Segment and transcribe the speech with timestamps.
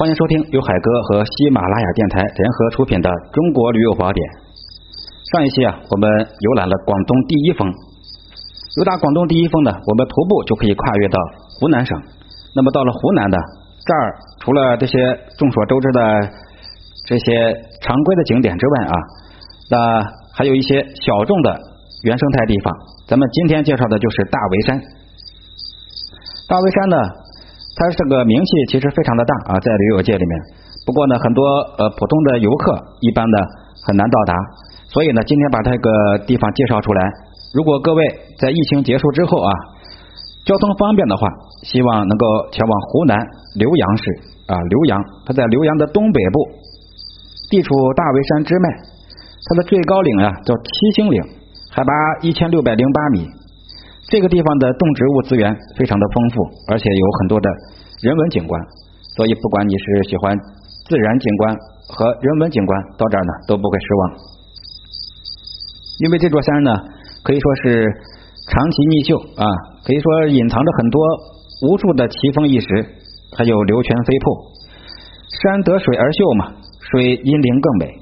[0.00, 4.24] 欢迎收听由海哥和喜马拉雅电台联合出品的《中国旅游宝典》。
[5.28, 7.68] 上一期啊，我们游览了广东第一峰。
[7.68, 11.20] 游达广东第一峰呢，我们徒步就可以跨越到
[11.60, 11.92] 湖南省。
[12.56, 13.36] 那么到了湖南呢，
[13.84, 14.96] 这儿除了这些
[15.36, 16.00] 众所周知的
[17.04, 17.52] 这些
[17.84, 18.96] 常规的景点之外啊，
[19.68, 19.76] 那
[20.32, 21.60] 还有一些小众的
[22.08, 22.72] 原生态地方。
[23.04, 24.80] 咱们今天介绍的就是大围山。
[26.48, 26.96] 大围山呢？
[27.80, 30.32] 它这个名气其实非常的大啊，在旅游界里面。
[30.84, 31.40] 不过呢，很多
[31.80, 33.36] 呃普通的游客一般的
[33.88, 34.34] 很难到达，
[34.92, 37.00] 所以呢，今天把这个地方介绍出来。
[37.54, 38.04] 如果各位
[38.36, 39.50] 在疫情结束之后啊，
[40.44, 41.26] 交通方便的话，
[41.64, 43.16] 希望能够前往湖南
[43.56, 44.04] 浏阳市
[44.44, 46.36] 啊，浏阳，它在浏阳的东北部，
[47.48, 48.68] 地处大围山支脉，
[49.48, 51.16] 它的最高岭啊叫七星岭，
[51.72, 53.39] 海拔一千六百零八米。
[54.10, 57.48] 这个地方的动植物资源非常的丰富，而且有很多的
[58.02, 58.60] 人文景观，
[59.14, 60.36] 所以不管你是喜欢
[60.88, 61.54] 自然景观
[61.86, 64.02] 和人文景观，到这儿呢都不会失望。
[66.02, 66.74] 因为这座山呢
[67.22, 67.86] 可以说是
[68.50, 69.46] 长奇逆秀啊，
[69.86, 71.00] 可以说隐藏着很多
[71.70, 72.66] 无数的奇峰异石，
[73.38, 74.50] 还有流泉飞瀑。
[75.40, 76.52] 山得水而秀嘛，
[76.90, 77.94] 水因灵更美，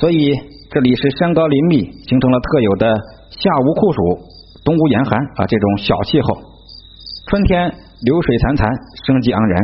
[0.00, 0.32] 所以
[0.70, 2.96] 这里是山高林密，形成了特有的
[3.28, 4.39] 夏无酷暑。
[4.64, 6.36] 冬无严寒啊，这种小气候。
[7.26, 7.70] 春天
[8.02, 8.66] 流水潺潺，
[9.06, 9.62] 生机盎然；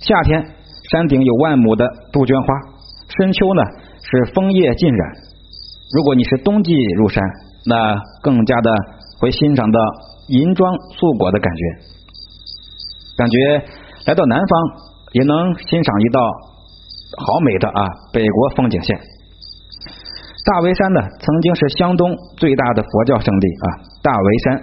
[0.00, 0.44] 夏天
[0.90, 2.48] 山顶有万亩的杜鹃花；
[3.08, 3.62] 深秋呢
[4.02, 5.12] 是枫叶尽染。
[5.94, 7.22] 如果你是冬季入山，
[7.64, 8.70] 那更加的
[9.18, 9.80] 会欣赏到
[10.28, 11.62] 银装素裹的感觉，
[13.16, 13.64] 感觉
[14.06, 14.52] 来到南方
[15.12, 16.20] 也能欣赏一道
[17.18, 18.98] 好美的啊北国风景线。
[20.46, 23.66] 大围山呢，曾经是湘东最大的佛教圣地啊。
[24.00, 24.62] 大围山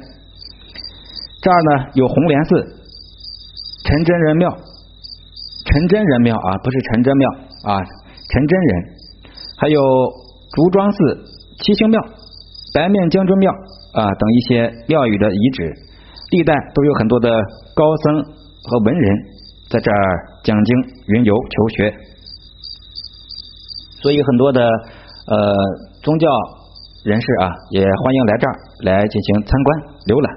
[1.41, 2.49] 这儿呢有红莲寺、
[3.83, 4.49] 陈真人庙、
[5.65, 7.29] 陈真人庙啊，不是陈真庙
[7.65, 7.83] 啊，
[8.29, 8.83] 陈真人，
[9.57, 9.81] 还有
[10.53, 10.97] 竹庄寺、
[11.61, 11.99] 七星庙、
[12.73, 15.73] 白面将军庙啊等一些庙宇的遗址，
[16.31, 17.29] 历代都有很多的
[17.75, 19.17] 高僧和文人
[19.69, 21.93] 在这儿讲经、云游、求学，
[24.01, 24.65] 所以很多的。
[25.23, 25.55] 呃，
[26.03, 26.27] 宗教
[27.05, 28.53] 人士啊，也欢迎来这儿
[28.83, 29.67] 来进行参观
[30.03, 30.27] 浏览。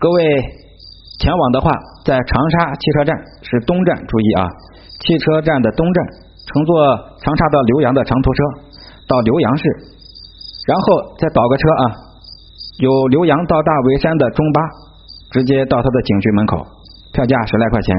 [0.00, 0.24] 各位
[1.20, 1.68] 前往的话，
[2.08, 3.12] 在长沙汽车站
[3.44, 4.48] 是东站，注意啊，
[5.04, 5.98] 汽车站的东站，
[6.48, 6.72] 乘坐
[7.20, 8.40] 长沙到浏阳的长途车
[9.04, 9.64] 到浏阳市，
[10.64, 11.84] 然后再倒个车啊，
[12.80, 14.60] 有浏阳到大围山的中巴，
[15.36, 16.64] 直接到它的景区门口，
[17.12, 17.92] 票价十来块钱，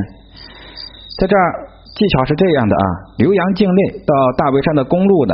[1.22, 1.75] 在这儿。
[1.96, 2.84] 技巧是这样的啊，
[3.24, 5.34] 浏阳境内到大围山的公路呢，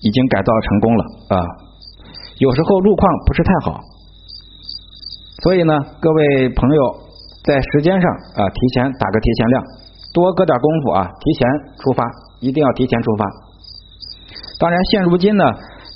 [0.00, 1.36] 已经改造成功了啊。
[2.40, 3.76] 有时候路况不是太好，
[5.44, 6.80] 所以呢，各位朋友
[7.44, 9.62] 在时间上啊，提前打个提前量，
[10.16, 11.44] 多搁点功夫啊，提前
[11.76, 12.08] 出发，
[12.40, 13.28] 一定要提前出发。
[14.58, 15.44] 当然，现如今呢，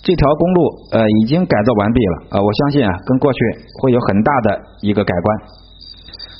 [0.04, 0.60] 这条公路
[0.92, 3.38] 呃已经改造完毕了啊，我相信啊，跟过去
[3.80, 5.63] 会有很大的一个改观。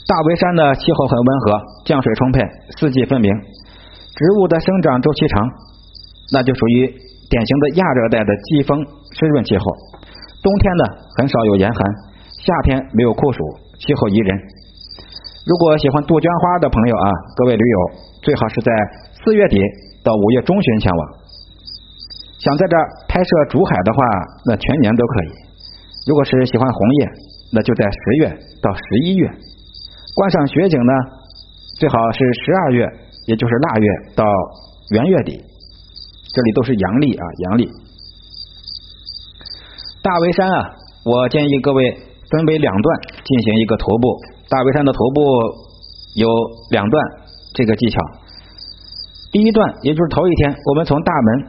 [0.06, 2.40] 大围山的气候很温和，降水充沛，
[2.76, 5.48] 四季分明，植物的生长周期长，
[6.30, 6.92] 那就属于
[7.30, 9.64] 典型的亚热带的季风湿润气候。
[10.42, 10.84] 冬天呢
[11.16, 11.80] 很少有严寒，
[12.36, 13.38] 夏天没有酷暑，
[13.80, 14.36] 气候宜人。
[15.48, 17.78] 如果喜欢杜鹃花的朋友啊，各位驴友
[18.20, 18.70] 最好是在
[19.24, 19.56] 四月底
[20.04, 21.00] 到五月中旬前往。
[22.44, 22.76] 想在这
[23.08, 24.04] 拍摄竹海的话，
[24.44, 25.28] 那全年都可以。
[26.06, 27.08] 如果是喜欢红叶，
[27.54, 29.30] 那就在十月到十一月。
[30.14, 30.92] 观赏雪景呢，
[31.76, 32.86] 最好是十二月，
[33.26, 34.24] 也就是腊月到
[34.92, 35.32] 元月底，
[36.32, 37.68] 这里都是阳历啊，阳历。
[40.04, 40.70] 大围山啊，
[41.04, 41.98] 我建议各位
[42.30, 44.20] 分为两段进行一个徒步。
[44.48, 45.20] 大围山的徒步
[46.14, 46.28] 有
[46.70, 47.04] 两段
[47.54, 48.00] 这个技巧。
[49.32, 51.42] 第一段，也就是头一天，我们从大门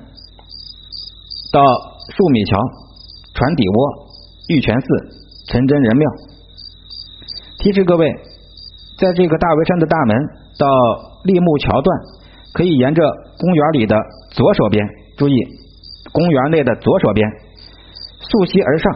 [1.53, 1.61] 到
[2.17, 2.57] 树米桥、
[3.35, 4.09] 船底窝、
[4.49, 4.87] 玉泉寺、
[5.49, 6.11] 陈真人庙。
[7.59, 8.11] 提示各位。
[8.97, 10.17] 在这个大围山的大门
[10.57, 10.67] 到
[11.25, 11.99] 立木桥段，
[12.53, 13.03] 可以沿着
[13.37, 13.95] 公园里的
[14.31, 14.87] 左手边，
[15.17, 15.35] 注意
[16.13, 17.29] 公园内的左手边
[18.19, 18.93] 溯溪而上。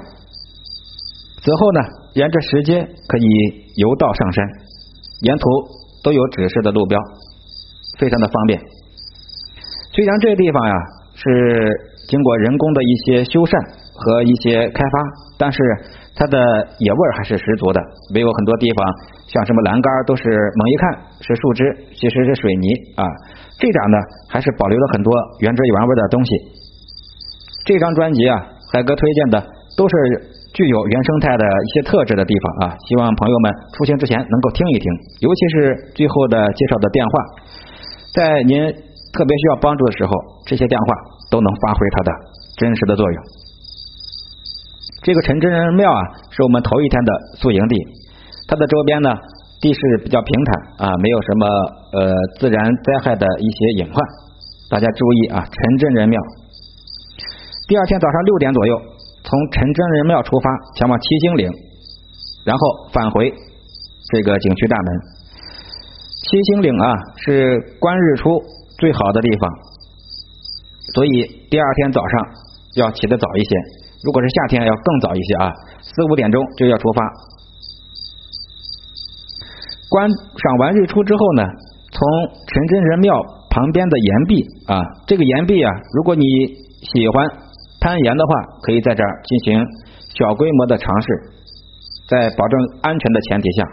[1.41, 1.79] 此后呢，
[2.13, 3.23] 沿着石阶可以
[3.75, 4.45] 游道上山，
[5.21, 5.49] 沿途
[6.03, 6.99] 都有指示的路标，
[7.97, 8.59] 非常的方便。
[9.91, 10.73] 虽然这地方呀
[11.15, 11.67] 是
[12.07, 14.95] 经过人工的一些修缮和一些开发，
[15.37, 15.59] 但是
[16.15, 16.39] 它的
[16.79, 17.79] 野味还是十足的，
[18.13, 18.79] 没有很多地方。
[19.27, 20.83] 像什么栏杆都是猛一看
[21.21, 21.61] 是树枝，
[21.93, 23.03] 其实是水泥啊。
[23.59, 23.97] 这点呢
[24.29, 26.31] 还是保留了很多原汁原味的东西。
[27.65, 28.41] 这张专辑啊，
[28.73, 29.37] 海哥推荐的
[29.77, 29.93] 都是
[30.53, 34.91] 具有原生态的一些特质的地方啊，希望朋友们出行之前能够听一听，
[35.21, 37.11] 尤其是最后的介绍的电话，
[38.15, 38.57] 在您
[39.13, 40.11] 特别需要帮助的时候，
[40.47, 40.85] 这些电话
[41.29, 42.11] 都能发挥它的
[42.57, 43.23] 真实的作用。
[45.01, 47.75] 这个陈真人庙啊，是我们头一天的宿营地，
[48.47, 49.15] 它的周边呢
[49.61, 51.47] 地势比较平坦啊，没有什么
[51.93, 54.05] 呃自然灾害的一些隐患，
[54.69, 56.19] 大家注意啊，陈真人庙。
[57.67, 58.81] 第二天早上六点左右。
[59.21, 61.51] 从陈真人庙出发，前往七星岭，
[62.45, 63.31] 然后返回
[64.11, 64.99] 这个景区大门。
[66.23, 68.29] 七星岭啊，是观日出
[68.79, 69.51] 最好的地方，
[70.95, 72.27] 所以第二天早上
[72.77, 73.55] 要起得早一些。
[74.03, 77.03] 如果是夏天，要更早一些啊，四五点钟就要出发。
[79.89, 81.43] 观赏完日出之后呢，
[81.91, 82.07] 从
[82.47, 83.13] 陈真人庙
[83.49, 86.25] 旁边的岩壁啊，这个岩壁啊，如果你
[86.93, 87.49] 喜欢。
[87.81, 89.65] 攀岩的话，可以在这儿进行
[90.13, 91.07] 小规模的尝试，
[92.09, 93.63] 在保证安全的前提下，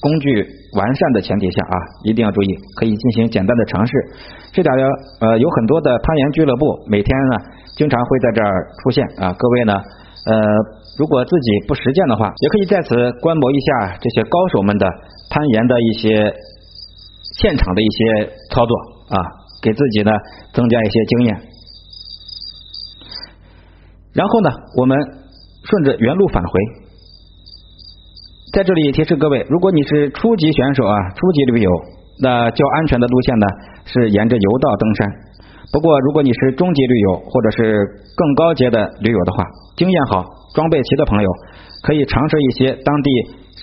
[0.00, 0.46] 工具
[0.78, 1.74] 完善的前提下啊，
[2.04, 2.46] 一定要注意，
[2.78, 3.92] 可以进行简单的尝试。
[4.52, 4.84] 这点呢，
[5.20, 7.36] 呃，有很多的攀岩俱乐部，每天呢
[7.80, 9.32] 经常会在这儿出现啊。
[9.32, 10.36] 各位呢，呃，
[11.00, 12.92] 如果自己不实践的话，也可以在此
[13.22, 14.84] 观摩一下这些高手们的
[15.30, 16.34] 攀岩的一些
[17.40, 18.76] 现场的一些操作
[19.16, 19.16] 啊，
[19.62, 20.12] 给自己呢
[20.52, 21.40] 增加一些经验。
[24.12, 24.98] 然后呢，我们
[25.64, 26.50] 顺着原路返回。
[28.52, 31.70] 在这里提示各位，如果你是初级选手啊，初级旅游，
[32.20, 33.46] 那较安全的路线呢
[33.86, 35.29] 是沿着游道登山。
[35.72, 37.86] 不过，如果你是中级驴友或者是
[38.16, 39.44] 更高阶的驴友的话，
[39.76, 40.24] 经验好、
[40.54, 41.30] 装备齐的朋友，
[41.82, 43.10] 可以尝试一些当地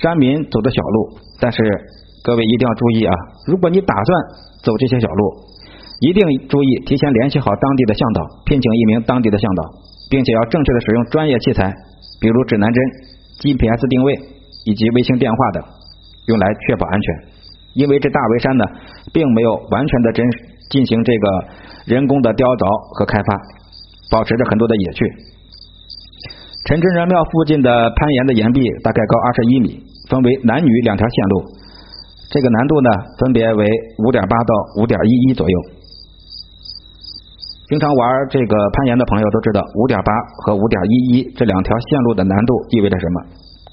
[0.02, 1.18] 山民走的小路。
[1.40, 1.62] 但是
[2.24, 3.14] 各位一定要注意啊，
[3.48, 4.08] 如果你打算
[4.64, 5.34] 走这些小路，
[6.00, 9.64] 一定注意提前联系好当地的向导，聘请一名当地的向导。
[10.10, 11.68] 并且要正确的使用专业器材，
[12.22, 12.82] 比如指南针、
[13.44, 14.14] GPS 定位
[14.64, 15.62] 以及卫星电话等，
[16.28, 17.16] 用来确保安全。
[17.74, 18.64] 因为这大围山呢，
[19.12, 20.40] 并没有完全的真实
[20.70, 21.26] 进行这个
[21.86, 22.64] 人工的雕凿
[22.98, 23.30] 和开发，
[24.12, 25.00] 保持着很多的野趣。
[26.68, 29.80] 陈真人庙附近的攀岩的岩壁大概高二十一米，
[30.12, 31.36] 分为男女两条线路，
[32.30, 33.64] 这个难度呢分别为
[34.04, 35.58] 五点八到五点一一左右。
[37.70, 40.12] 经常玩这个攀岩的朋友都知道，五点八
[40.44, 43.24] 和五点一一这两条线路的难度意味着什么？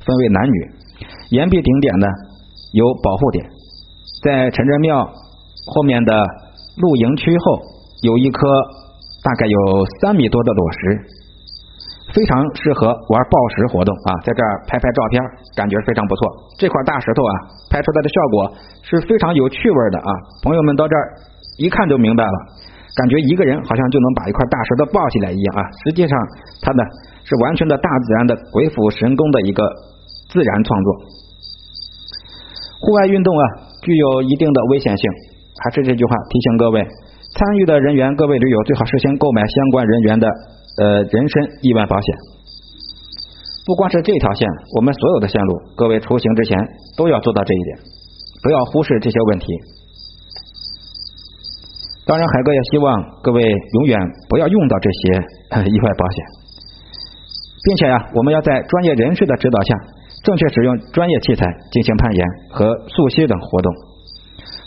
[0.06, 0.70] 分为男女。
[1.30, 2.06] 岩壁顶点呢
[2.74, 3.44] 有保护点，
[4.22, 5.04] 在陈真庙
[5.66, 6.22] 后面的
[6.76, 7.62] 露营区后
[8.02, 8.48] 有一颗
[9.22, 10.78] 大概有三米多的裸石，
[12.12, 15.22] 非常适合玩抱石活动啊，在这儿拍拍照片，
[15.56, 16.28] 感觉非常不错。
[16.58, 17.32] 这块大石头啊，
[17.70, 20.10] 拍出来的效果是非常有趣味的啊，
[20.42, 21.14] 朋友们到这儿
[21.58, 22.36] 一看就明白了。
[22.94, 25.62] 感觉一个人好像就能把一块大石头抱起来一样啊！
[25.82, 26.16] 实际上，
[26.62, 26.84] 它呢
[27.24, 29.68] 是完全的大自然的鬼斧神工的一个
[30.30, 30.94] 自然创作。
[32.86, 33.44] 户外运动啊，
[33.82, 35.10] 具有一定的危险性。
[35.64, 40.28] 还是这句话，提醒各位参与的人员，各位驴友最好事先购买相关人员的
[40.76, 42.14] 呃人身意外保险。
[43.64, 44.46] 不光是这条线，
[44.76, 46.58] 我们所有的线路，各位出行之前
[46.98, 47.78] 都要做到这一点，
[48.42, 49.46] 不要忽视这些问题。
[52.06, 56.24] 当然，海哥也希望各位永远不要用到这些意外保险，
[57.64, 59.74] 并且呀，我们要在专业人士的指导下，
[60.24, 63.72] 正确使用专业器材进行攀岩和溯溪等活动。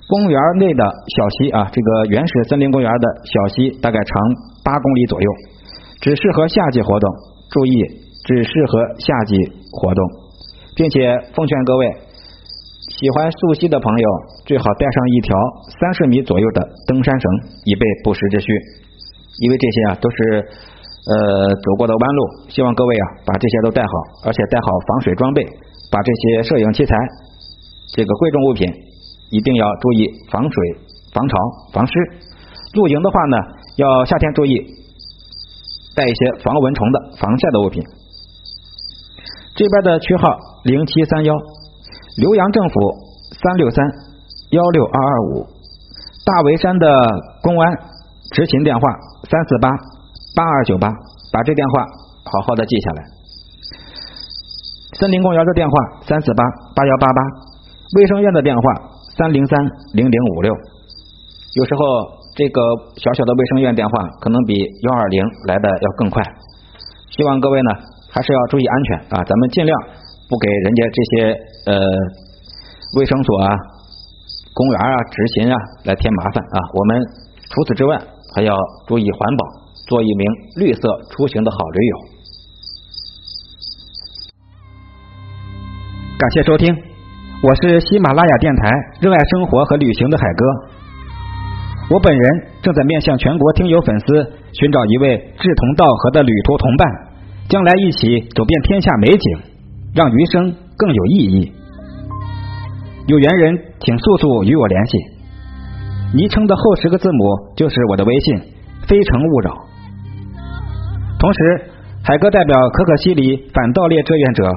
[0.07, 4.15] 公园内的小溪啊，这个原始森林公园的小溪大概长
[4.63, 5.29] 八公里左右，
[5.99, 7.09] 只适合夏季活动。
[7.51, 7.71] 注意，
[8.23, 9.35] 只适合夏季
[9.71, 10.03] 活动，
[10.75, 11.91] 并且奉劝各位。
[12.97, 14.09] 喜欢溯溪的朋友，
[14.45, 15.37] 最好带上一条
[15.79, 17.31] 三十米左右的登山绳，
[17.65, 18.47] 以备不时之需。
[19.39, 20.17] 因为这些啊都是
[21.07, 23.91] 呃走过的弯路，希望各位啊把这些都带好，
[24.25, 25.43] 而且带好防水装备，
[25.91, 26.95] 把这些摄影器材、
[27.93, 28.67] 这个贵重物品
[29.31, 30.53] 一定要注意防水、
[31.13, 31.35] 防潮、
[31.73, 31.93] 防湿。
[32.73, 33.37] 露营的话呢，
[33.77, 34.53] 要夏天注意
[35.95, 37.83] 带一些防蚊虫的、防晒的物品。
[39.55, 41.33] 这边的区号零七三幺。
[42.17, 42.73] 浏阳政府
[43.29, 43.77] 三六三
[44.49, 45.45] 幺六二二五，
[46.25, 46.89] 大围山的
[47.45, 47.61] 公安
[48.33, 48.81] 执勤电话
[49.29, 49.69] 三四八
[50.33, 50.89] 八二九八，
[51.29, 51.85] 把这电话
[52.25, 53.05] 好好的记下来。
[54.97, 55.73] 森林公园的电话
[56.09, 56.41] 三四八
[56.73, 57.21] 八幺八八，
[58.01, 58.61] 卫生院的电话
[59.17, 59.59] 三零三
[59.93, 60.53] 零零五六。
[61.55, 61.81] 有时候
[62.35, 62.61] 这个
[62.97, 66.21] 小小的卫生院电话可能比幺二零来的要更快。
[67.09, 67.71] 希望各位呢
[68.11, 69.75] 还是要注意安全啊，咱们尽量。
[70.29, 71.39] 不给人家这些
[71.71, 71.79] 呃
[72.97, 73.55] 卫生所啊、
[74.53, 75.55] 公园啊、执勤啊
[75.85, 76.59] 来添麻烦啊！
[76.73, 77.01] 我们
[77.49, 77.97] 除此之外
[78.35, 78.53] 还要
[78.87, 79.45] 注意环保，
[79.87, 80.81] 做一名绿色
[81.11, 81.97] 出行的好驴友。
[86.19, 86.75] 感谢收听，
[87.43, 88.67] 我是喜马拉雅电台
[88.99, 91.93] 热爱生活和旅行的海哥。
[91.93, 94.05] 我本人正在面向全国听友粉丝
[94.53, 96.87] 寻找一位志同道合的旅途同伴，
[97.47, 99.37] 将来一起走遍天下美景，
[99.93, 101.51] 让余生更有意义。
[103.05, 104.97] 有缘人请速速与我联系，
[106.15, 108.39] 昵称的后十个字母就是我的微信，
[108.87, 109.53] 非诚勿扰。
[111.19, 111.61] 同时，
[112.03, 114.51] 海哥代表可可西里反盗猎志愿者。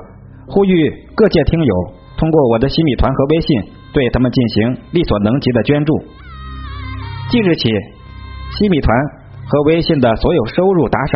[0.52, 0.72] 呼吁
[1.14, 1.74] 各界听友
[2.20, 5.98] 通过我的西米团和微信，对他们进行力所能及的捐助。
[7.30, 7.70] 即日起，
[8.58, 8.94] 西米团
[9.48, 11.14] 和微信的所有收入打赏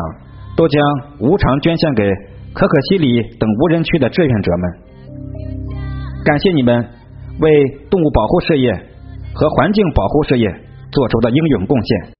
[0.56, 0.82] 都将
[1.20, 2.08] 无偿捐献给
[2.54, 4.72] 可可西里等无人区的志愿者们。
[6.24, 6.88] 感谢你们
[7.38, 8.72] 为动物保护事业
[9.34, 10.48] 和环境保护事业
[10.90, 12.14] 做出的英勇贡献。